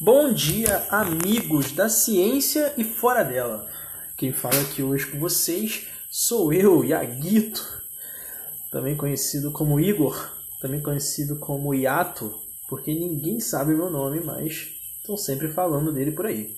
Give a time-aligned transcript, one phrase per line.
[0.00, 3.68] Bom dia, amigos da ciência e fora dela.
[4.16, 7.82] Quem fala aqui hoje com vocês sou eu, Iaguito,
[8.70, 10.30] também conhecido como Igor,
[10.60, 12.32] também conhecido como Iato,
[12.68, 14.68] porque ninguém sabe meu nome, mas
[15.00, 16.54] estão sempre falando dele por aí.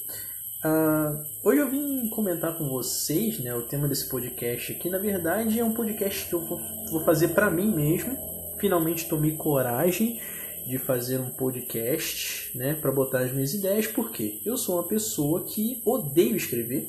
[0.63, 4.91] Uh, hoje eu vim comentar com vocês né, o tema desse podcast aqui.
[4.91, 6.47] Na verdade, é um podcast que eu
[6.91, 8.19] vou fazer para mim mesmo.
[8.59, 10.21] Finalmente tomei coragem
[10.67, 15.45] de fazer um podcast, né, para botar as minhas ideias, porque eu sou uma pessoa
[15.45, 16.89] que odeio escrever.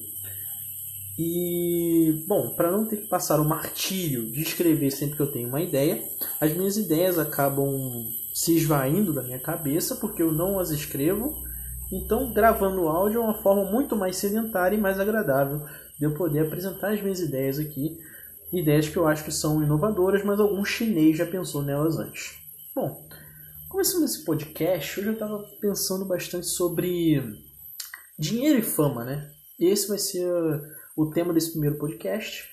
[1.18, 5.50] E, bom, para não ter que passar o martírio de escrever sempre que eu tenho
[5.50, 6.04] uma ideia,
[6.40, 11.36] as minhas ideias acabam se esvaindo da minha cabeça porque eu não as escrevo.
[11.92, 15.66] Então, gravando áudio é uma forma muito mais sedentária e mais agradável
[16.00, 18.00] de eu poder apresentar as minhas ideias aqui.
[18.52, 22.40] Ideias que eu acho que são inovadoras, mas algum chinês já pensou nelas antes.
[22.74, 23.06] Bom,
[23.72, 27.24] Começando esse podcast, hoje eu estava pensando bastante sobre
[28.20, 29.32] dinheiro e fama, né?
[29.58, 30.30] Esse vai ser
[30.94, 32.50] o tema desse primeiro podcast,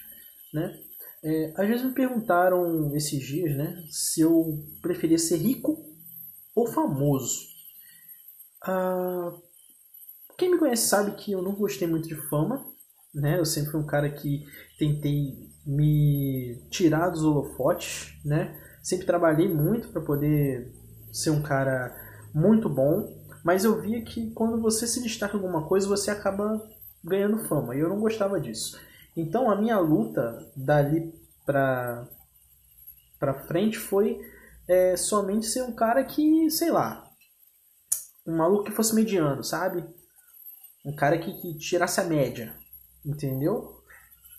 [0.55, 0.79] né?
[1.25, 5.85] É, às vezes me perguntaram esses dias, né, se eu preferia ser rico
[6.55, 7.49] ou famoso.
[8.63, 9.37] Ah,
[10.39, 12.65] quem me conhece sabe que eu não gostei muito de fama,
[13.13, 13.41] né?
[13.41, 14.47] Eu sempre fui um cara que
[14.79, 18.57] tentei me tirar dos holofotes, né?
[18.81, 20.79] Sempre trabalhei muito para poder
[21.13, 21.95] ser um cara
[22.35, 26.61] muito bom, mas eu via que quando você se destaca em alguma coisa, você acaba
[27.03, 28.79] ganhando fama, e eu não gostava disso.
[29.17, 31.13] Então a minha luta dali
[31.45, 32.07] pra,
[33.19, 34.21] pra frente foi
[34.69, 37.11] é, somente ser um cara que, sei lá,
[38.27, 39.85] um maluco que fosse mediano, sabe?
[40.85, 42.55] Um cara que, que tirasse a média,
[43.05, 43.83] entendeu?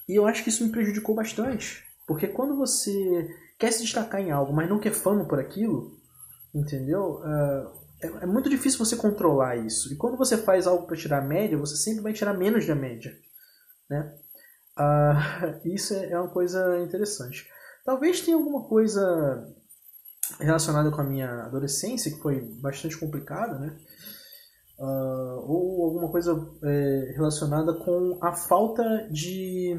[0.08, 4.32] E eu acho que isso me prejudicou bastante, porque quando você quer se destacar em
[4.32, 5.99] algo, mas não quer fama por aquilo,
[6.54, 7.20] Entendeu?
[7.20, 9.94] Uh, é, é, muito difícil você controlar isso.
[9.94, 12.76] E quando você faz algo para tirar a média, você sempre vai tirar menos da
[12.76, 13.16] média.
[13.90, 14.16] Né?
[14.78, 17.48] Uh, isso é, é uma coisa interessante.
[17.86, 19.48] Talvez tenha alguma coisa
[20.40, 23.76] relacionada com a minha adolescência, que foi bastante complicada, né?
[24.78, 26.32] Uh, ou alguma coisa
[26.64, 29.78] é, relacionada com a falta de.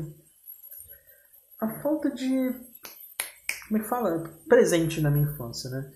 [1.60, 2.52] a falta de.
[3.68, 4.24] como é que fala?
[4.48, 5.90] presente na minha infância, né?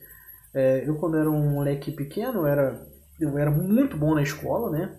[0.54, 2.86] É, eu, quando era um moleque pequeno, eu era,
[3.20, 4.96] eu era muito bom na escola, né?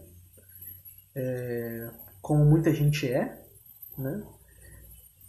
[1.16, 1.90] É,
[2.22, 3.42] como muita gente é,
[3.98, 4.22] né?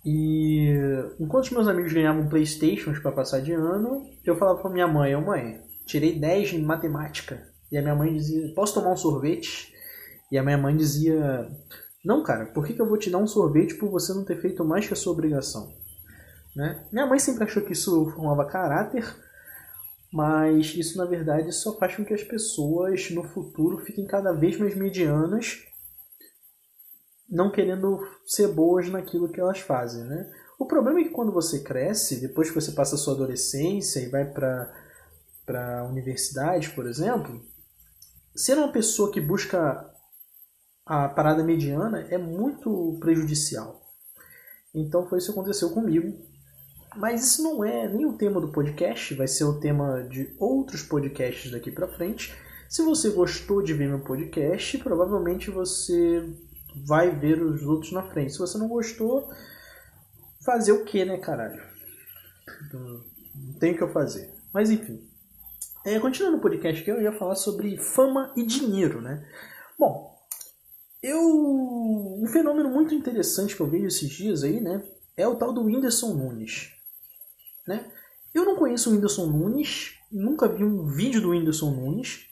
[0.04, 0.72] E
[1.19, 5.60] enquanto meus amigos ganhavam Playstations para passar de ano, eu falava para minha mãe: Mãe,
[5.84, 7.47] tirei 10 em matemática.
[7.70, 9.72] E a minha mãe dizia: Posso tomar um sorvete?
[10.31, 11.48] E a minha mãe dizia:
[12.04, 14.41] Não, cara, por que, que eu vou te dar um sorvete por você não ter
[14.41, 15.72] feito mais que a sua obrigação?
[16.54, 16.86] Né?
[16.92, 19.04] Minha mãe sempre achou que isso formava caráter,
[20.16, 24.59] mas isso na verdade só faz com que as pessoas no futuro fiquem cada vez
[24.59, 25.62] mais medianas,
[27.28, 30.32] não querendo ser boas naquilo que elas fazem, né?
[30.59, 34.09] O problema é que quando você cresce, depois que você passa a sua adolescência e
[34.09, 34.87] vai para
[35.44, 37.41] para a universidade, por exemplo,
[38.34, 39.88] ser uma pessoa que busca
[40.84, 43.83] a parada mediana é muito prejudicial.
[44.75, 46.19] Então foi isso que aconteceu comigo.
[46.97, 50.83] Mas isso não é nem o tema do podcast, vai ser o tema de outros
[50.83, 52.34] podcasts daqui para frente.
[52.69, 56.25] Se você gostou de ver meu podcast, provavelmente você
[56.87, 58.33] vai ver os outros na frente.
[58.33, 59.31] Se você não gostou,
[60.45, 61.62] fazer o que, né, caralho?
[62.73, 64.33] Não tem o que eu fazer.
[64.53, 65.07] Mas enfim.
[65.84, 69.25] É, continuando o podcast que eu ia falar sobre fama e dinheiro, né?
[69.78, 70.17] Bom,
[71.03, 71.21] eu
[72.19, 74.83] um fenômeno muito interessante que eu vejo esses dias aí, né,
[75.17, 76.75] é o tal do Whindersson Nunes.
[77.66, 77.84] Né?
[78.34, 82.27] Eu não conheço o Whindersson Nunes, nunca vi um vídeo do Whindersson Nunes,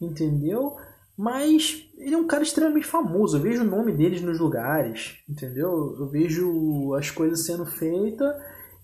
[0.00, 0.76] entendeu?
[1.16, 5.96] Mas ele é um cara extremamente famoso, eu vejo o nome deles nos lugares, entendeu?
[5.98, 8.34] Eu vejo as coisas sendo feitas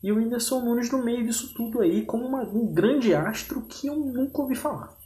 [0.02, 3.86] e o Whindersson Nunes no meio disso tudo aí como uma, um grande astro que
[3.86, 4.96] eu nunca ouvi falar.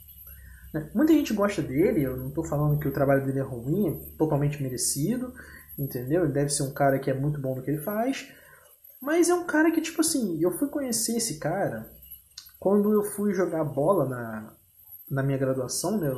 [0.73, 0.89] Né?
[0.93, 4.17] Muita gente gosta dele, eu não estou falando que o trabalho dele é ruim, é
[4.17, 5.33] totalmente merecido,
[5.77, 6.23] entendeu?
[6.23, 8.27] Ele deve ser um cara que é muito bom no que ele faz,
[9.01, 11.91] mas é um cara que, tipo assim, eu fui conhecer esse cara
[12.59, 14.53] quando eu fui jogar bola na,
[15.09, 16.09] na minha graduação, né?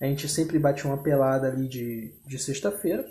[0.00, 3.04] A gente sempre batia uma pelada ali de, de sexta-feira.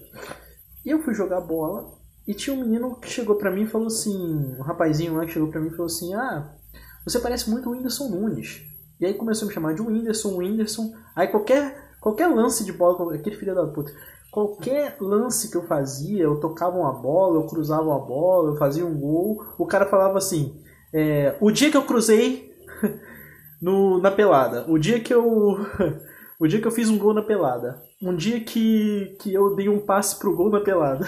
[0.86, 1.98] E eu fui jogar bola
[2.28, 4.16] e tinha um menino que chegou pra mim e falou assim,
[4.58, 6.56] um rapazinho lá que chegou pra mim e falou assim, ah,
[7.06, 8.62] você parece muito o Whindersson Nunes.
[9.00, 10.94] E aí começou a me chamar de Whindersson, Whindersson.
[11.16, 13.92] Aí qualquer, qualquer lance de bola, aquele filho da puta,
[14.32, 18.86] qualquer lance que eu fazia, eu tocava uma bola, eu cruzava uma bola, eu fazia
[18.86, 20.60] um gol, o cara falava assim:
[20.94, 22.52] é, o dia que eu cruzei
[23.62, 25.58] no, na pelada, o dia que eu.
[26.40, 27.80] O dia que eu fiz um gol na pelada.
[28.02, 31.08] Um dia que, que eu dei um passe pro gol na pelada.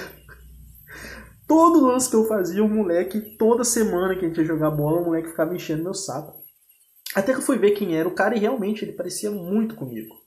[1.47, 5.01] Todo lance que eu fazia, o moleque, toda semana que a gente ia jogar bola,
[5.01, 6.43] o moleque ficava enchendo meu saco.
[7.15, 10.22] Até que eu fui ver quem era o cara e realmente ele parecia muito comigo.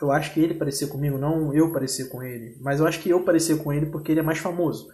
[0.00, 2.56] Eu acho que ele parecia comigo, não eu parecia com ele.
[2.60, 4.88] Mas eu acho que eu parecia com ele porque ele é mais famoso.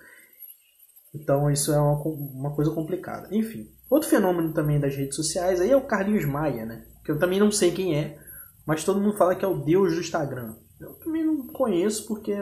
[1.14, 3.28] Então isso é uma, uma coisa complicada.
[3.30, 6.86] Enfim, outro fenômeno também das redes sociais aí é o Carlinhos Maia, né?
[7.04, 8.18] Que eu também não sei quem é,
[8.66, 10.56] mas todo mundo fala que é o deus do Instagram.
[10.80, 12.34] Eu também não conheço porque,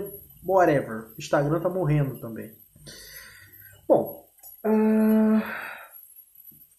[0.46, 2.54] whatever, Instagram tá morrendo também.
[3.88, 4.24] Bom,
[4.64, 5.42] o uh,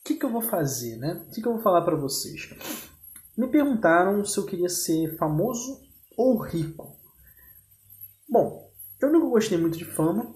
[0.04, 1.26] que, que eu vou fazer, né?
[1.28, 2.50] O que, que eu vou falar para vocês?
[3.38, 5.82] Me perguntaram se eu queria ser famoso
[6.18, 6.98] ou rico.
[8.30, 10.34] Bom, eu nunca gostei muito de fama,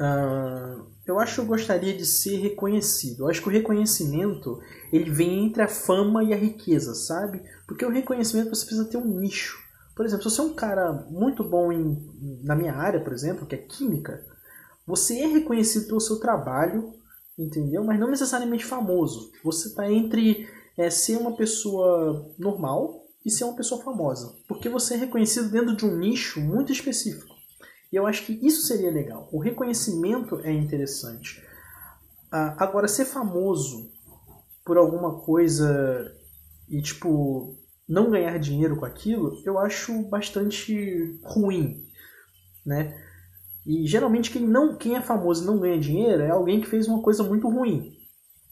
[0.00, 3.24] Uh, eu acho que eu gostaria de ser reconhecido.
[3.24, 4.58] Eu acho que o reconhecimento
[4.90, 7.42] ele vem entre a fama e a riqueza, sabe?
[7.66, 9.58] Porque o reconhecimento você precisa ter um nicho.
[9.94, 13.46] Por exemplo, se você é um cara muito bom em, na minha área, por exemplo,
[13.46, 14.24] que é química,
[14.86, 16.94] você é reconhecido pelo seu trabalho,
[17.38, 17.84] entendeu?
[17.84, 19.30] Mas não necessariamente famoso.
[19.44, 20.48] Você está entre
[20.80, 24.34] é, ser uma pessoa normal e ser uma pessoa famosa.
[24.48, 27.34] Porque você é reconhecido dentro de um nicho muito específico.
[27.92, 29.28] E eu acho que isso seria legal.
[29.30, 31.44] O reconhecimento é interessante.
[32.32, 33.90] Ah, agora, ser famoso
[34.64, 36.10] por alguma coisa
[36.66, 41.84] e, tipo, não ganhar dinheiro com aquilo, eu acho bastante ruim,
[42.64, 42.96] né?
[43.66, 46.88] E geralmente quem não quem é famoso e não ganha dinheiro é alguém que fez
[46.88, 47.99] uma coisa muito ruim,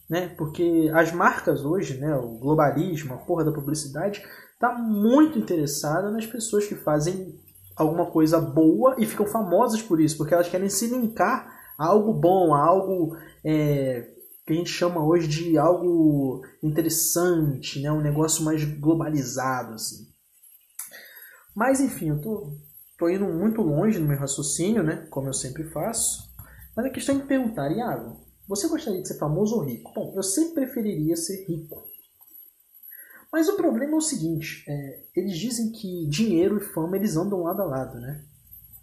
[0.09, 0.29] né?
[0.37, 4.23] Porque as marcas hoje, né, o globalismo, a porra da publicidade,
[4.59, 7.39] tá muito interessada nas pessoas que fazem
[7.75, 11.47] alguma coisa boa e ficam famosas por isso, porque elas querem se linkar
[11.77, 13.15] a algo bom, a algo
[13.45, 14.05] é,
[14.45, 17.91] que a gente chama hoje de algo interessante, né?
[17.91, 19.75] um negócio mais globalizado.
[19.75, 20.07] Assim.
[21.55, 22.57] Mas enfim, eu tô,
[22.97, 25.07] tô indo muito longe no meu raciocínio, né?
[25.09, 26.27] como eu sempre faço.
[26.75, 29.93] Mas a questão é me perguntar, Iago, você gostaria de ser famoso ou rico?
[29.93, 31.83] Bom, eu sempre preferiria ser rico.
[33.31, 37.43] Mas o problema é o seguinte, é, eles dizem que dinheiro e fama eles andam
[37.43, 38.25] lado a lado, né?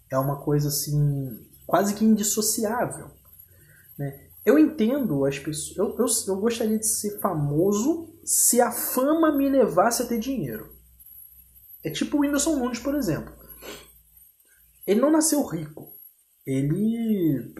[0.09, 3.11] É uma coisa assim, quase que indissociável.
[3.99, 4.29] Né?
[4.45, 5.77] Eu entendo as pessoas.
[5.77, 10.73] Eu, eu, eu gostaria de ser famoso se a fama me levasse a ter dinheiro.
[11.83, 13.35] É tipo o Whindersson Nunes, por exemplo.
[14.85, 15.93] Ele não nasceu rico.
[16.45, 17.53] Ele.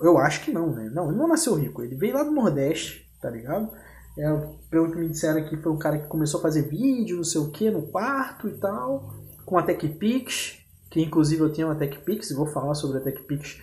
[0.00, 0.90] Eu acho que não, né?
[0.92, 1.82] Não, ele não nasceu rico.
[1.82, 3.70] Ele veio lá do Nordeste, tá ligado?
[4.18, 4.28] É,
[4.70, 7.40] pelo que me disseram aqui, foi um cara que começou a fazer vídeo, não sei
[7.40, 9.14] o que, no quarto e tal,
[9.44, 10.58] com a TechPix,
[10.90, 13.60] que inclusive eu tenho uma TechPix, e vou falar sobre a TechPix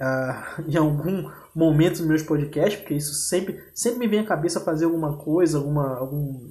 [0.00, 4.60] uh, em algum momento nos meus podcasts, porque isso sempre, sempre me vem à cabeça
[4.60, 6.50] fazer alguma coisa, alguma, algum,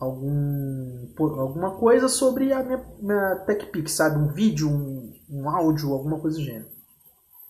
[0.00, 4.18] algum, alguma coisa sobre a minha, minha TechPix, sabe?
[4.18, 6.68] Um vídeo, um, um áudio, alguma coisa do gênero.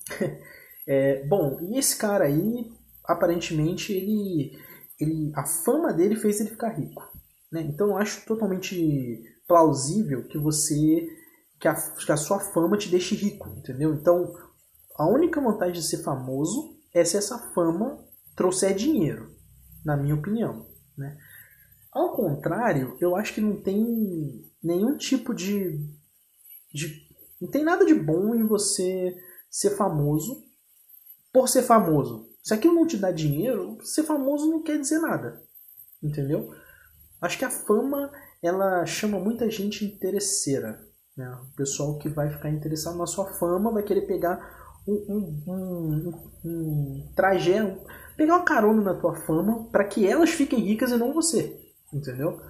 [0.86, 2.70] é, bom, e esse cara aí,
[3.04, 4.56] aparentemente, ele
[4.98, 7.02] ele, a fama dele fez ele ficar rico.
[7.52, 7.62] Né?
[7.62, 11.06] Então eu acho totalmente plausível que você
[11.60, 13.94] que a, que a sua fama te deixe rico, entendeu?
[13.94, 14.32] Então
[14.96, 18.04] a única vantagem de ser famoso é se essa fama
[18.34, 19.34] trouxer dinheiro,
[19.84, 20.66] na minha opinião.
[20.96, 21.16] Né?
[21.92, 25.78] Ao contrário, eu acho que não tem nenhum tipo de,
[26.72, 27.06] de.
[27.40, 29.14] Não tem nada de bom em você
[29.50, 30.45] ser famoso
[31.36, 32.30] por ser famoso.
[32.42, 35.42] Se aquilo não te dá dinheiro, ser famoso não quer dizer nada.
[36.02, 36.50] Entendeu?
[37.20, 38.10] Acho que a fama
[38.42, 40.80] ela chama muita gente interesseira.
[41.14, 41.28] Né?
[41.28, 44.40] O pessoal que vai ficar interessado na sua fama vai querer pegar
[44.88, 44.94] um,
[45.46, 50.90] um, um, um trajeto, pegar uma carona na tua fama para que elas fiquem ricas
[50.90, 51.54] e não você.
[51.92, 52.40] Entendeu?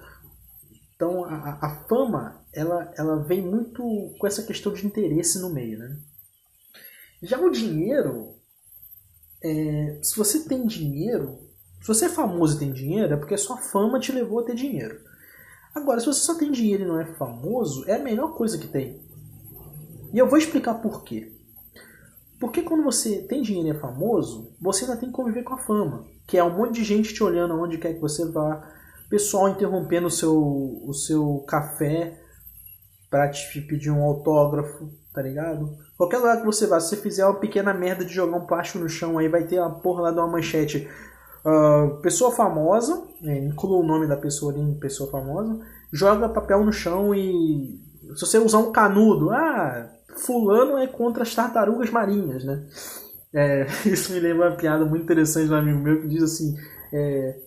[0.95, 3.83] Então a, a fama ela, ela vem muito
[4.17, 5.77] com essa questão de interesse no meio.
[5.77, 5.99] Né?
[7.21, 8.36] Já o dinheiro
[9.43, 11.39] é, se você tem dinheiro,
[11.81, 14.55] se você é famoso e tem dinheiro, é porque sua fama te levou a ter
[14.55, 14.99] dinheiro.
[15.73, 18.67] Agora, se você só tem dinheiro e não é famoso, é a melhor coisa que
[18.67, 19.01] tem.
[20.11, 21.31] E eu vou explicar por quê.
[22.39, 25.59] Porque quando você tem dinheiro e é famoso, você ainda tem que conviver com a
[25.59, 26.05] fama.
[26.27, 28.61] Que é um monte de gente te olhando aonde quer que você vá,
[29.09, 32.19] pessoal interrompendo o seu, o seu café
[33.09, 35.77] para te pedir um autógrafo, tá ligado?
[35.97, 38.79] Qualquer lugar que você vá, se você fizer uma pequena merda de jogar um plástico
[38.79, 40.87] no chão, aí vai ter uma porra lá de uma manchete.
[41.43, 45.59] Uh, pessoa famosa, é, inclua o nome da pessoa ali em pessoa famosa,
[45.91, 47.81] joga papel no chão e.
[48.15, 52.65] Se você usar um canudo, ah, fulano é contra as tartarugas marinhas, né?
[53.33, 56.55] É, isso me lembra uma piada muito interessante do amigo meu que diz assim:
[56.93, 57.39] é,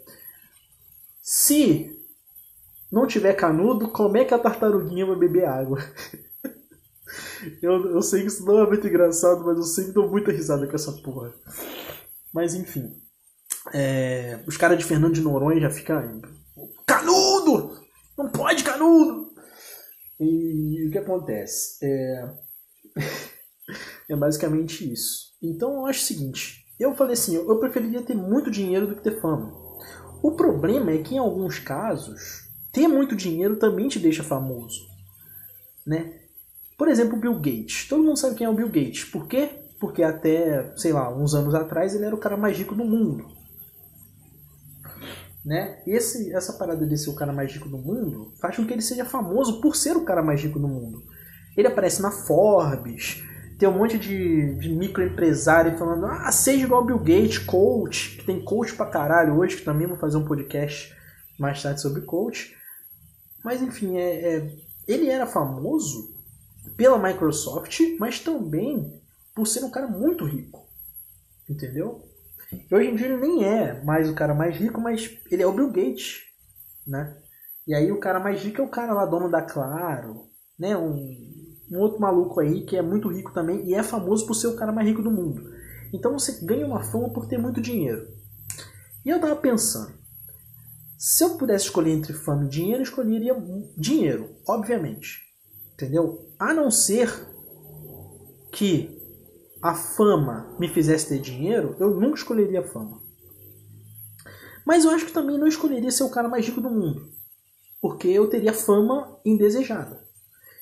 [1.22, 1.96] se
[2.90, 5.78] não tiver canudo, como é que a tartaruguinha vai beber água?
[7.62, 10.66] eu, eu sei que isso não é muito engraçado, mas eu sempre dou muita risada
[10.66, 11.32] com essa porra.
[12.32, 12.92] Mas enfim.
[13.72, 16.20] É, os caras de Fernando de Noronha já ficam.
[16.86, 17.78] Canudo!
[18.16, 19.30] Não pode, canudo!
[20.18, 21.78] E, e o que acontece?
[21.82, 22.34] É,
[24.10, 25.30] é basicamente isso.
[25.42, 29.02] Então eu acho o seguinte: eu falei assim, eu preferiria ter muito dinheiro do que
[29.02, 29.52] ter fama.
[30.22, 34.80] O problema é que em alguns casos, ter muito dinheiro também te deixa famoso,
[35.86, 36.19] né?
[36.80, 37.86] Por exemplo, Bill Gates.
[37.86, 39.04] Todo mundo sabe quem é o Bill Gates.
[39.04, 39.50] Por quê?
[39.78, 43.26] Porque até, sei lá, uns anos atrás ele era o cara mais rico do mundo.
[45.44, 45.82] Né?
[45.86, 48.72] E esse, essa parada de ser o cara mais rico do mundo faz com que
[48.72, 51.02] ele seja famoso por ser o cara mais rico do mundo.
[51.54, 53.22] Ele aparece na Forbes,
[53.58, 58.42] tem um monte de, de microempresário falando, ah, seja igual Bill Gates, coach, que tem
[58.42, 60.96] coach pra caralho hoje, que também vou fazer um podcast
[61.38, 62.56] mais tarde sobre coach.
[63.44, 64.56] Mas enfim, é, é,
[64.88, 66.18] ele era famoso
[66.80, 69.02] pela Microsoft, mas também
[69.34, 70.66] por ser um cara muito rico.
[71.46, 72.08] Entendeu?
[72.72, 75.52] Hoje em dia ele nem é mais o cara mais rico, mas ele é o
[75.52, 76.22] Bill Gates,
[76.86, 77.18] né?
[77.66, 80.74] E aí o cara mais rico é o cara lá, dono da Claro, né?
[80.74, 84.46] Um, um outro maluco aí que é muito rico também e é famoso por ser
[84.46, 85.52] o cara mais rico do mundo.
[85.92, 88.08] Então você ganha uma fama por ter muito dinheiro.
[89.04, 89.92] E eu tava pensando,
[90.96, 93.36] se eu pudesse escolher entre fama e dinheiro, eu escolheria
[93.76, 95.29] dinheiro, obviamente.
[95.80, 96.30] Entendeu?
[96.38, 97.10] A não ser
[98.52, 99.00] que
[99.62, 103.00] a fama me fizesse ter dinheiro, eu nunca escolheria a fama.
[104.66, 107.08] Mas eu acho que também não escolheria ser o cara mais rico do mundo.
[107.80, 110.06] Porque eu teria fama indesejada.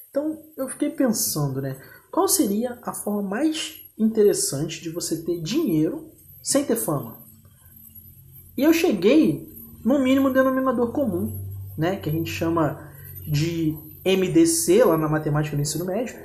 [0.09, 1.77] Então eu fiquei pensando, né?
[2.13, 6.13] Qual seria a forma mais interessante de você ter dinheiro
[6.45, 7.19] sem ter fama?
[8.57, 9.53] E eu cheguei
[9.85, 11.45] no mínimo denominador comum,
[11.77, 11.97] né?
[11.97, 12.89] Que a gente chama
[13.29, 13.77] de
[14.17, 16.17] MDC lá na matemática do ensino médio,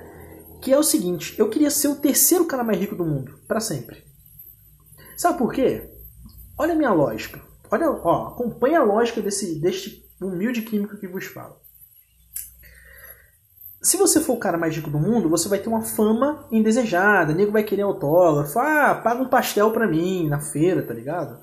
[0.61, 3.59] que é o seguinte: eu queria ser o terceiro cara mais rico do mundo, para
[3.59, 4.03] sempre.
[5.17, 5.89] Sabe por quê?
[6.57, 7.41] Olha a minha lógica.
[7.69, 11.61] Olha, ó, acompanha a lógica desse, deste humilde químico que vos fala.
[13.81, 17.33] Se você for o cara mais rico do mundo, você vai ter uma fama indesejada.
[17.33, 18.57] Nego vai querer autógrafo.
[18.57, 21.37] Ah, paga um pastel pra mim na feira, tá ligado?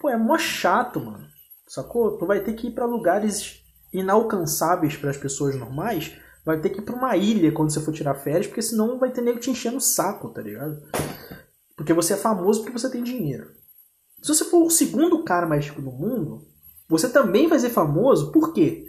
[0.00, 1.24] Pô, é mó chato, mano.
[1.68, 2.18] Sacou?
[2.18, 3.64] Tu vai ter que ir para lugares
[3.98, 6.16] inalcançáveis para as pessoas normais.
[6.44, 9.10] Vai ter que ir pra uma ilha quando você for tirar férias, porque senão vai
[9.10, 10.80] ter nego te enchendo o saco, tá ligado?
[11.76, 13.50] Porque você é famoso porque você tem dinheiro.
[14.22, 16.46] Se você for o segundo cara mais rico do mundo,
[16.88, 18.86] você também vai ser famoso, por quê?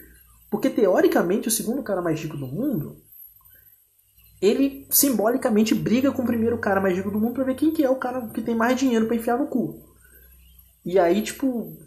[0.50, 3.02] Porque teoricamente o segundo cara mais rico do mundo,
[4.42, 7.84] ele simbolicamente briga com o primeiro cara mais rico do mundo para ver quem que
[7.84, 9.84] é o cara que tem mais dinheiro para enfiar no cu.
[10.86, 11.78] E aí, tipo,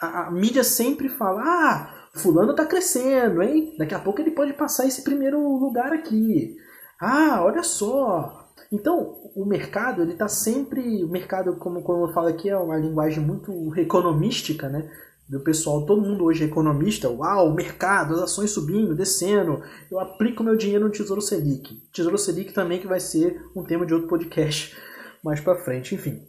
[0.00, 3.74] a, a, mídia sempre fala: "Ah, fulano tá crescendo, hein?
[3.78, 6.56] Daqui a pouco ele pode passar esse primeiro lugar aqui.
[7.00, 8.52] Ah, olha só.
[8.72, 12.76] Então, o mercado, ele tá sempre, o mercado como como eu falo aqui é uma
[12.76, 14.90] linguagem muito economística, né?
[15.28, 20.44] do pessoal, todo mundo hoje é economista, uau, mercado, as ações subindo, descendo, eu aplico
[20.44, 21.82] meu dinheiro no Tesouro Selic.
[21.92, 24.76] Tesouro Selic também que vai ser um tema de outro podcast
[25.24, 26.24] mais para frente, enfim.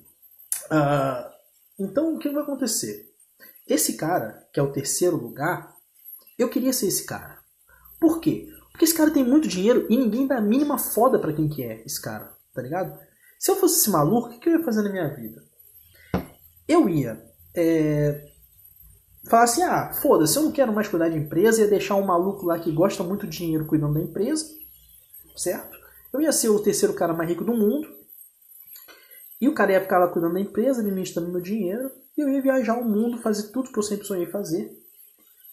[0.72, 1.30] Uh,
[1.80, 3.06] então, o que vai acontecer?
[3.68, 5.76] Esse cara, que é o terceiro lugar,
[6.38, 7.40] eu queria ser esse cara.
[8.00, 8.48] Por quê?
[8.72, 11.64] Porque esse cara tem muito dinheiro e ninguém dá a mínima foda para quem que
[11.64, 12.98] é esse cara, tá ligado?
[13.40, 15.44] Se eu fosse esse maluco, o que eu ia fazer na minha vida?
[16.68, 17.24] Eu ia
[17.56, 18.30] é,
[19.30, 22.46] falar assim: ah, foda-se, eu não quero mais cuidar de empresa, ia deixar um maluco
[22.46, 24.46] lá que gosta muito de dinheiro cuidando da empresa,
[25.36, 25.78] certo?
[26.14, 27.88] Eu ia ser o terceiro cara mais rico do mundo,
[29.40, 32.42] e o cara ia ficar lá cuidando da empresa, administrando meu dinheiro, e eu ia
[32.42, 34.72] viajar o mundo, fazer tudo que eu sempre sonhei fazer,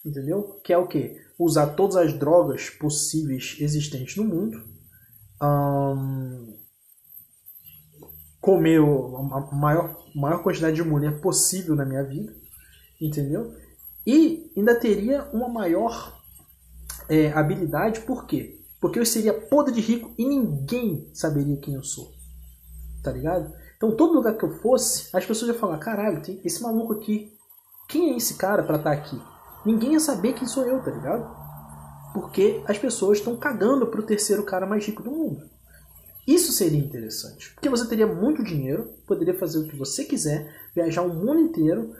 [0.04, 0.60] entendeu?
[0.62, 1.16] Que é o quê?
[1.38, 4.62] Usar todas as drogas possíveis existentes no mundo,
[8.40, 12.34] comer a maior, maior quantidade de mulher possível na minha vida,
[13.00, 13.54] entendeu?
[14.06, 16.20] E ainda teria uma maior
[17.08, 18.60] é, habilidade, por quê?
[18.80, 22.12] Porque eu seria podre de rico e ninguém saberia quem eu sou.
[23.02, 23.52] Tá ligado?
[23.76, 27.32] Então, todo lugar que eu fosse, as pessoas iam falar: caralho, tem esse maluco aqui.
[27.88, 29.33] Quem é esse cara para estar tá aqui?
[29.64, 31.34] Ninguém ia saber quem sou eu, tá ligado?
[32.12, 35.42] Porque as pessoas estão cagando pro terceiro cara mais rico do mundo.
[36.26, 37.52] Isso seria interessante.
[37.54, 41.94] Porque você teria muito dinheiro, poderia fazer o que você quiser, viajar o mundo inteiro,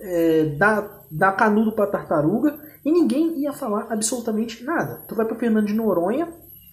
[0.00, 5.02] é, dar, dar canudo pra tartaruga e ninguém ia falar absolutamente nada.
[5.06, 6.28] Tu vai pro Fernando de Noronha,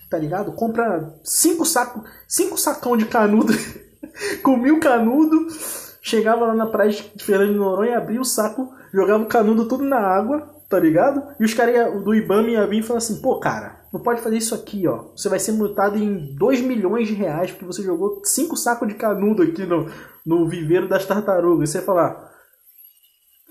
[0.10, 0.52] tá ligado?
[0.54, 3.54] Compra cinco sacos, cinco sacão de canudo,
[4.44, 5.48] com mil canudo,
[6.02, 9.84] chegava lá na praia de Fernando de Noronha, abria o saco, jogava o canudo tudo
[9.84, 11.36] na água, Tá ligado?
[11.40, 14.38] E os caras do IBAMA iam vir e falar assim, pô, cara, não pode fazer
[14.38, 15.10] isso aqui, ó.
[15.16, 18.94] Você vai ser multado em 2 milhões de reais porque você jogou 5 sacos de
[18.94, 19.90] canudo aqui no,
[20.24, 21.72] no viveiro das tartarugas.
[21.72, 22.32] Você ia falar,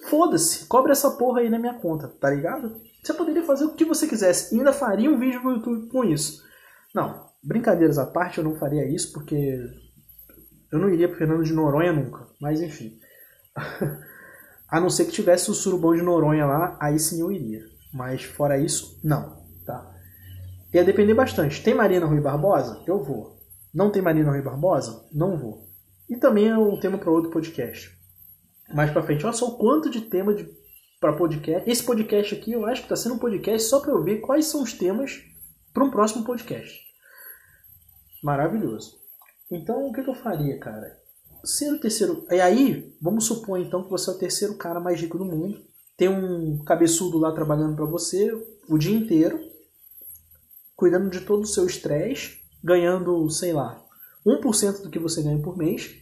[0.08, 2.80] foda-se, cobre essa porra aí na minha conta, tá ligado?
[3.02, 6.04] Você poderia fazer o que você quisesse e ainda faria um vídeo no YouTube com
[6.04, 6.44] isso.
[6.94, 9.58] Não, brincadeiras à parte, eu não faria isso porque
[10.70, 12.26] eu não iria pro Fernando de Noronha nunca.
[12.40, 12.98] Mas enfim.
[14.68, 17.62] A não ser que tivesse o surubão de Noronha lá, aí sim eu iria.
[17.92, 19.94] Mas fora isso, não, tá?
[20.74, 21.62] Ia depender bastante.
[21.62, 22.82] Tem Marina Rui Barbosa?
[22.86, 23.40] Eu vou.
[23.72, 25.06] Não tem Marina Rui Barbosa?
[25.10, 25.66] Não vou.
[26.08, 27.96] E também é um tema para outro podcast.
[28.74, 30.46] Mais para frente, olha só o quanto de tema de
[31.00, 31.70] para podcast.
[31.70, 34.46] Esse podcast aqui eu acho que está sendo um podcast só para eu ver quais
[34.46, 35.22] são os temas
[35.72, 36.78] para um próximo podcast.
[38.22, 38.98] Maravilhoso.
[39.50, 40.98] Então, o que, que eu faria, cara?
[41.44, 42.26] ser o terceiro.
[42.30, 45.60] E aí, vamos supor então que você é o terceiro cara mais rico do mundo.
[45.96, 48.30] Tem um cabeçudo lá trabalhando para você
[48.68, 49.40] o dia inteiro,
[50.76, 53.84] cuidando de todo o seu estresse, ganhando, sei lá,
[54.24, 55.96] 1% do que você ganha por mês.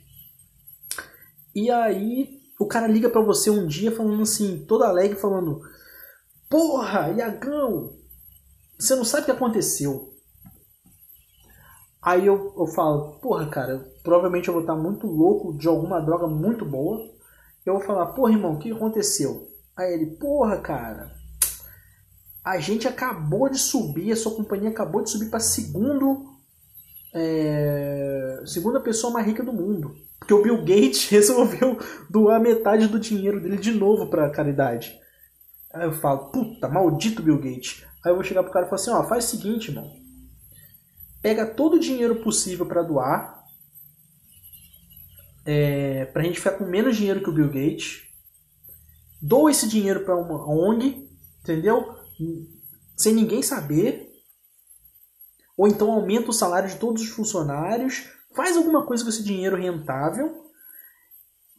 [1.54, 5.62] E aí, o cara liga para você um dia falando assim, todo alegre, falando:
[6.50, 7.96] Porra, Iagão,
[8.78, 10.14] você não sabe o que aconteceu.
[12.06, 16.28] Aí eu, eu falo, porra, cara, provavelmente eu vou estar muito louco de alguma droga
[16.28, 17.04] muito boa.
[17.64, 19.48] Eu vou falar, porra, irmão, o que aconteceu?
[19.76, 21.10] Aí ele, porra, cara,
[22.44, 26.32] a gente acabou de subir, a sua companhia acabou de subir para segundo,
[27.12, 29.96] é, segunda pessoa mais rica do mundo.
[30.20, 31.76] Porque o Bill Gates resolveu
[32.08, 34.96] doar metade do dinheiro dele de novo para caridade.
[35.74, 37.84] Aí eu falo, puta, maldito Bill Gates.
[38.04, 40.05] Aí eu vou chegar pro cara e falar assim, ó, faz o seguinte, irmão
[41.22, 43.44] pega todo o dinheiro possível para doar,
[45.44, 48.02] é, para a gente ficar com menos dinheiro que o Bill Gates,
[49.22, 51.08] doa esse dinheiro para uma ONG,
[51.40, 51.96] entendeu?
[52.96, 54.10] Sem ninguém saber,
[55.56, 59.56] ou então aumenta o salário de todos os funcionários, faz alguma coisa com esse dinheiro
[59.56, 60.46] rentável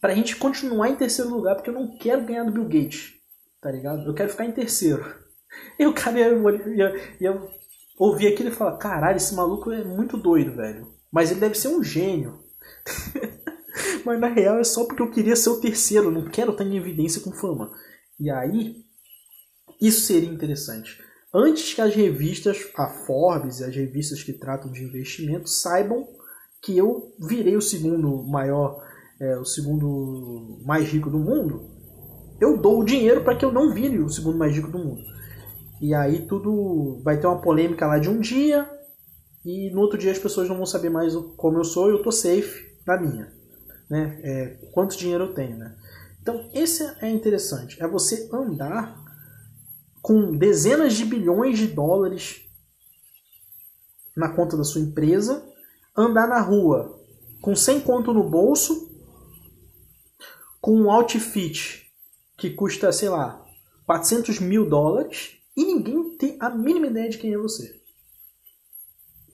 [0.00, 3.14] para a gente continuar em terceiro lugar, porque eu não quero ganhar do Bill Gates,
[3.60, 4.06] tá ligado?
[4.06, 5.04] Eu quero ficar em terceiro.
[5.78, 7.48] E o cara ia, ia, ia
[7.98, 10.92] ouvir aquilo e falar: caralho, esse maluco é muito doido, velho.
[11.10, 12.38] Mas ele deve ser um gênio.
[14.04, 16.76] Mas na real é só porque eu queria ser o terceiro, não quero estar em
[16.76, 17.70] evidência com fama.
[18.18, 18.76] E aí,
[19.80, 20.98] isso seria interessante.
[21.32, 26.06] Antes que as revistas, a Forbes e as revistas que tratam de investimento saibam
[26.62, 28.82] que eu virei o segundo maior,
[29.20, 31.70] é, o segundo mais rico do mundo,
[32.40, 35.02] eu dou o dinheiro para que eu não vire o segundo mais rico do mundo.
[35.80, 38.68] E aí tudo vai ter uma polêmica lá de um dia
[39.44, 42.02] e no outro dia as pessoas não vão saber mais como eu sou e eu
[42.02, 43.32] tô safe na minha,
[43.88, 44.20] né?
[44.22, 45.76] É, quanto dinheiro eu tenho, né?
[46.20, 48.98] Então esse é interessante, é você andar
[50.02, 52.44] com dezenas de bilhões de dólares
[54.16, 55.46] na conta da sua empresa,
[55.96, 56.98] andar na rua
[57.40, 58.88] com 100 conto no bolso,
[60.60, 61.86] com um outfit
[62.36, 63.44] que custa, sei lá,
[63.86, 67.80] 400 mil dólares, e ninguém tem a mínima ideia de quem é você.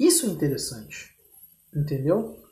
[0.01, 1.15] Isso é interessante.
[1.77, 2.43] Entendeu?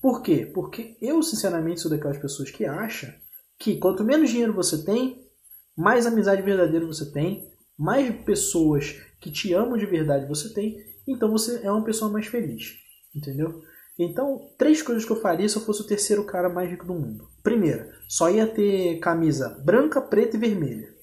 [0.00, 0.50] Por quê?
[0.54, 3.12] Porque eu, sinceramente, sou daquelas pessoas que acham
[3.58, 5.28] que quanto menos dinheiro você tem,
[5.76, 11.30] mais amizade verdadeira você tem, mais pessoas que te amam de verdade você tem, então
[11.30, 12.78] você é uma pessoa mais feliz.
[13.14, 13.62] Entendeu?
[13.98, 16.94] Então, três coisas que eu faria se eu fosse o terceiro cara mais rico do
[16.94, 17.28] mundo.
[17.42, 20.95] Primeira, só ia ter camisa branca, preta e vermelha.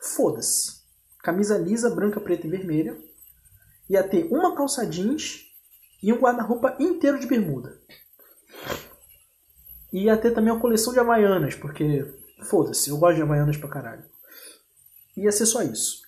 [0.00, 0.80] Foda-se.
[1.22, 2.98] Camisa lisa, branca, preta e vermelha.
[3.88, 5.46] Ia ter uma calça jeans
[6.02, 7.78] e um guarda-roupa inteiro de bermuda.
[9.92, 12.06] Ia ter também uma coleção de havaianas, porque
[12.48, 14.04] foda-se, eu gosto de havaianas pra caralho.
[15.16, 16.00] Ia ser só isso.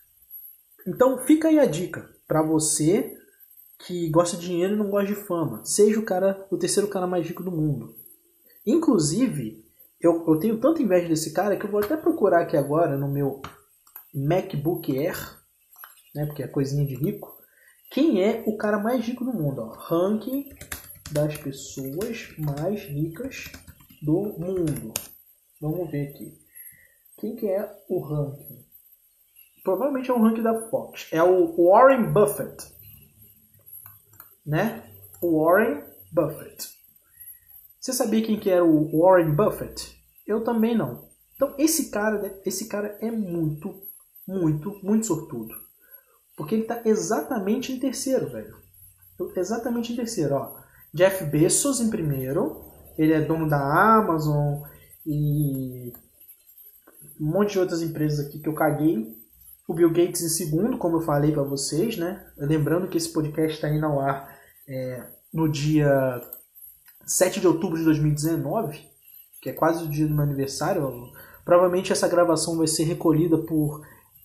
[0.86, 3.16] Então fica aí a dica para você
[3.78, 5.64] que gosta de dinheiro e não gosta de fama.
[5.64, 7.94] Seja o cara, o terceiro cara mais rico do mundo.
[8.64, 9.64] Inclusive,
[10.00, 13.08] eu, eu tenho tanta inveja desse cara que eu vou até procurar aqui agora no
[13.08, 13.42] meu
[14.14, 15.16] MacBook Air,
[16.14, 17.40] né, porque é coisinha de rico.
[17.90, 19.62] Quem é o cara mais rico do mundo?
[19.62, 19.68] Ó?
[19.70, 20.48] Ranking
[21.10, 23.50] das pessoas mais ricas
[24.02, 24.92] do mundo.
[25.60, 26.38] Vamos ver aqui.
[27.18, 28.64] Quem que é o ranking?
[29.62, 31.08] Provavelmente é o ranking da Fox.
[31.12, 32.72] É o Warren Buffett.
[34.44, 34.90] Né?
[35.22, 36.68] Warren Buffett.
[37.78, 40.02] Você sabia quem que era o Warren Buffett?
[40.26, 41.08] Eu também não.
[41.34, 43.82] Então esse cara, esse cara é muito
[44.26, 45.54] muito, muito sortudo.
[46.36, 48.56] Porque ele está exatamente em terceiro, velho.
[49.36, 50.56] Exatamente em terceiro, ó.
[50.92, 52.64] Jeff Bezos em primeiro.
[52.98, 54.62] Ele é dono da Amazon
[55.06, 55.92] e
[57.20, 59.16] um monte de outras empresas aqui que eu caguei.
[59.66, 62.26] O Bill Gates em segundo, como eu falei para vocês, né?
[62.36, 64.36] Lembrando que esse podcast está indo ao ar
[64.68, 66.20] é, no dia
[67.06, 68.80] 7 de outubro de 2019,
[69.40, 71.12] que é quase o dia do meu aniversário.
[71.44, 73.82] Provavelmente essa gravação vai ser recolhida por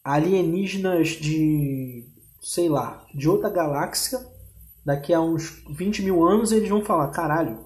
[0.07, 2.05] alienígenas de,
[2.41, 4.25] sei lá, de outra galáxia.
[4.85, 7.65] Daqui a uns 20 mil anos eles vão falar, caralho,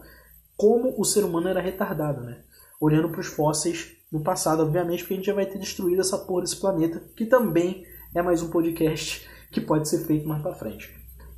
[0.57, 2.41] como o ser humano era retardado, né?
[2.79, 6.17] Olhando para os fósseis no passado, obviamente, porque a gente já vai ter destruído essa
[6.17, 10.55] porra desse planeta, que também é mais um podcast que pode ser feito mais para
[10.55, 10.89] frente.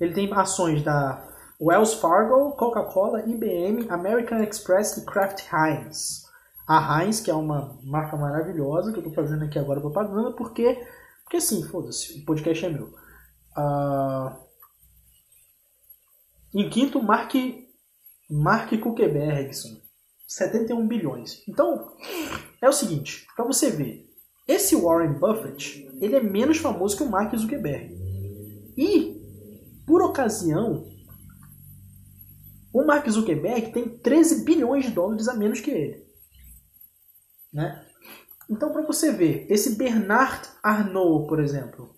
[0.00, 1.24] Ele tem ações da
[1.60, 6.28] Wells Fargo, Coca-Cola, IBM, American Express e Kraft Heinz.
[6.66, 10.78] A Heinz, que é uma marca maravilhosa, que eu tô fazendo aqui agora propaganda, porque,
[11.24, 12.92] porque assim, foda-se, o podcast é meu.
[13.56, 14.36] Uh,
[16.54, 17.34] em quinto, Mark
[18.30, 19.80] Mark Zuckerbergson,
[20.28, 21.42] 71 bilhões.
[21.48, 21.96] Então,
[22.62, 24.08] é o seguinte, para você ver,
[24.46, 27.92] esse Warren Buffett, ele é menos famoso que o Mark Zuckerberg.
[28.76, 29.20] E,
[29.84, 30.86] por ocasião,
[32.72, 36.09] o Mark Zuckerberg tem 13 bilhões de dólares a menos que ele.
[37.52, 37.84] Né?
[38.48, 41.94] Então, para você ver, esse Bernard Arnault, por exemplo,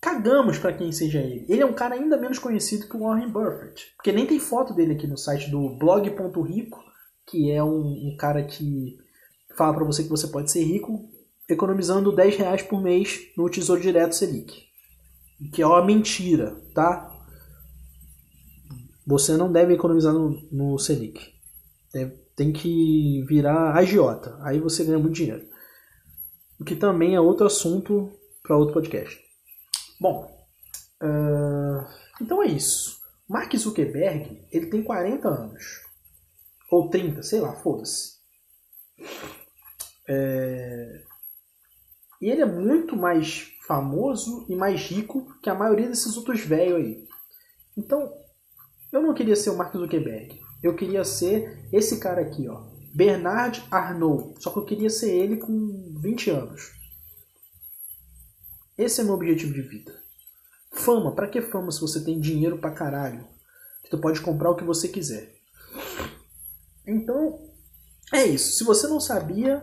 [0.00, 1.46] cagamos para quem seja ele.
[1.48, 3.92] Ele é um cara ainda menos conhecido que o Warren Buffett.
[3.96, 6.82] Porque nem tem foto dele aqui no site do blog.rico,
[7.26, 8.98] que é um, um cara que
[9.56, 11.08] fala para você que você pode ser rico
[11.48, 14.68] economizando 10 reais por mês no Tesouro Direto Selic.
[15.52, 17.10] Que é uma mentira, tá?
[19.06, 21.34] Você não deve economizar no, no Selic.
[21.92, 24.38] Deve, tem que virar agiota.
[24.40, 25.46] Aí você ganha muito dinheiro.
[26.58, 28.10] O que também é outro assunto
[28.42, 29.22] para outro podcast.
[30.00, 30.24] Bom,
[31.02, 31.86] uh,
[32.18, 32.98] então é isso.
[33.28, 35.82] Mark Zuckerberg, ele tem 40 anos.
[36.70, 38.18] Ou 30, sei lá, foda-se.
[40.08, 41.04] É...
[42.22, 46.78] E ele é muito mais famoso e mais rico que a maioria desses outros velhos
[46.78, 47.04] aí.
[47.76, 48.10] Então,
[48.90, 50.39] eu não queria ser o Mark Zuckerberg.
[50.62, 52.70] Eu queria ser esse cara aqui, ó.
[52.94, 54.42] Bernard Arnault.
[54.42, 56.72] Só que eu queria ser ele com 20 anos.
[58.76, 59.92] Esse é meu objetivo de vida.
[60.72, 63.26] Fama, para que fama se você tem dinheiro pra caralho?
[63.84, 65.34] Que tu pode comprar o que você quiser.
[66.86, 67.38] Então,
[68.12, 68.56] é isso.
[68.56, 69.62] Se você não sabia,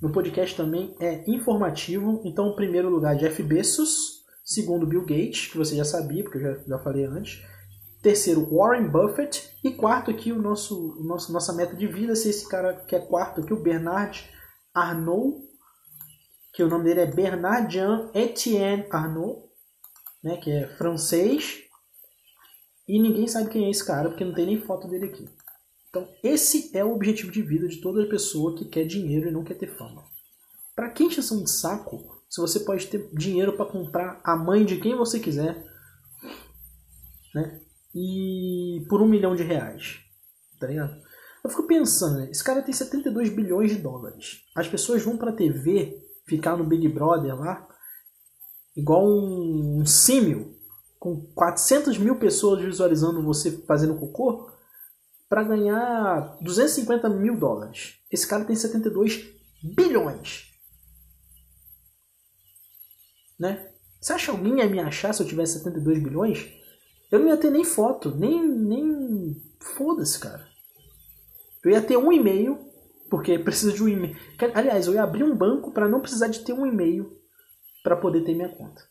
[0.00, 2.22] no podcast também é informativo.
[2.24, 4.18] Então, em primeiro lugar, Jeff Bezos.
[4.44, 7.42] Segundo, Bill Gates, que você já sabia, porque eu já, já falei antes.
[8.02, 9.56] Terceiro, Warren Buffett.
[9.64, 12.94] E quarto aqui, o nosso, o nosso nossa meta de vida, se esse cara que
[12.94, 14.28] é quarto aqui, o Bernard
[14.72, 15.48] Arnault
[16.58, 19.44] que o nome dele é Bernard Jean Etienne Arnaud,
[20.20, 21.60] né, que é francês,
[22.88, 25.28] e ninguém sabe quem é esse cara, porque não tem nem foto dele aqui.
[25.88, 29.44] Então, esse é o objetivo de vida de toda pessoa que quer dinheiro e não
[29.44, 30.04] quer ter fama.
[30.74, 34.80] Para quem encheção de saco, se você pode ter dinheiro para comprar a mãe de
[34.80, 35.64] quem você quiser,
[37.32, 37.60] né?
[37.94, 39.98] E por um milhão de reais,
[40.60, 40.96] tá ligado?
[41.42, 42.30] Eu fico pensando, né?
[42.30, 44.44] esse cara tem 72 bilhões de dólares.
[44.54, 47.66] As pessoas vão pra TV ficar no Big Brother lá,
[48.76, 50.56] igual um, um símio,
[50.98, 54.50] com 400 mil pessoas visualizando você fazendo cocô,
[55.28, 57.98] para ganhar 250 mil dólares.
[58.10, 59.24] Esse cara tem 72
[59.62, 60.48] bilhões.
[63.38, 63.70] Né?
[64.00, 66.57] Você acha que alguém ia me achar se eu tivesse 72 bilhões?
[67.10, 68.46] Eu não ia ter nem foto, nem.
[68.46, 69.42] nem...
[69.76, 70.46] Foda-se, cara.
[71.64, 72.68] Eu ia ter um e-mail
[73.08, 74.16] porque precisa de um e-mail.
[74.54, 77.16] Aliás, eu ia abrir um banco para não precisar de ter um e-mail
[77.82, 78.82] para poder ter minha conta.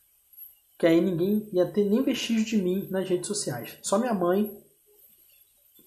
[0.78, 3.78] Que aí ninguém ia ter nem vestígio de mim nas redes sociais.
[3.82, 4.56] Só minha mãe.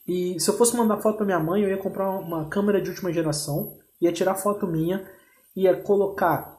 [0.07, 2.91] E se eu fosse mandar foto para minha mãe, eu ia comprar uma câmera de
[2.91, 5.09] última geração, ia tirar foto minha,
[5.55, 6.59] ia colocar.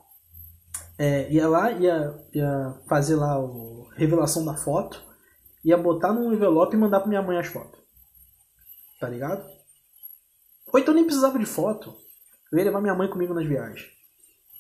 [0.97, 5.03] É, ia lá, ia, ia fazer lá a revelação da foto,
[5.63, 7.79] ia botar num envelope e mandar para minha mãe as fotos.
[8.99, 9.43] Tá ligado?
[10.71, 11.95] Ou então nem precisava de foto.
[12.51, 13.89] Eu ia levar minha mãe comigo nas viagens.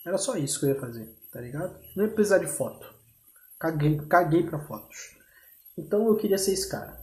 [0.05, 1.79] Era só isso que eu ia fazer, tá ligado?
[1.95, 2.93] Não ia precisar de foto.
[3.59, 5.15] Caguei, caguei pra fotos.
[5.77, 6.99] Então eu queria ser esse cara.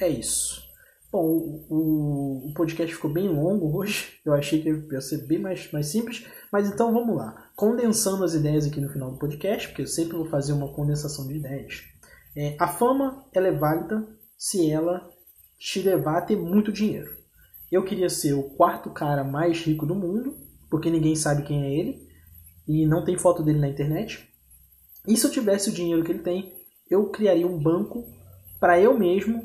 [0.00, 0.62] É isso.
[1.10, 1.26] Bom,
[1.68, 4.18] o, o, podcast ficou bem longo hoje.
[4.24, 6.26] Eu achei que ia ser bem mais, mais simples.
[6.50, 7.50] Mas então vamos lá.
[7.54, 11.26] Condensando as ideias aqui no final do podcast, porque eu sempre vou fazer uma condensação
[11.26, 11.84] de ideias.
[12.36, 15.08] É, a fama ela é válida se ela
[15.58, 17.16] te levar a ter muito dinheiro.
[17.70, 20.36] Eu queria ser o quarto cara mais rico do mundo,
[20.70, 22.06] porque ninguém sabe quem é ele
[22.66, 24.28] e não tem foto dele na internet.
[25.06, 26.52] E se eu tivesse o dinheiro que ele tem,
[26.90, 28.04] eu criaria um banco
[28.60, 29.42] para eu mesmo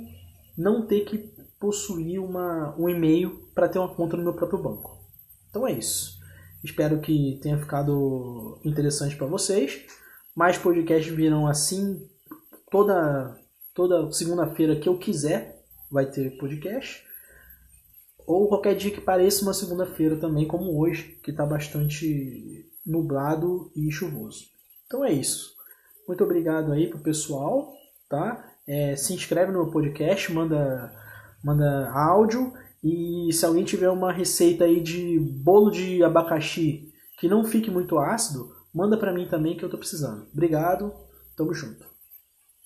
[0.58, 1.18] não ter que
[1.60, 4.98] possuir uma, um e-mail para ter uma conta no meu próprio banco.
[5.50, 6.18] Então é isso.
[6.64, 9.86] Espero que tenha ficado interessante para vocês.
[10.36, 12.08] Mais podcasts virão assim
[12.72, 13.38] toda
[13.74, 17.06] toda segunda-feira que eu quiser vai ter podcast.
[18.26, 23.90] Ou qualquer dia que pareça uma segunda-feira também, como hoje, que está bastante nublado e
[23.92, 24.46] chuvoso.
[24.86, 25.56] Então é isso.
[26.08, 27.74] Muito obrigado aí pro pessoal,
[28.10, 28.54] tá?
[28.66, 30.92] É, se inscreve no meu podcast, manda
[31.44, 32.52] manda áudio
[32.84, 37.98] e se alguém tiver uma receita aí de bolo de abacaxi que não fique muito
[37.98, 40.28] ácido, manda para mim também que eu tô precisando.
[40.34, 40.94] Obrigado,
[41.36, 41.97] tamo junto.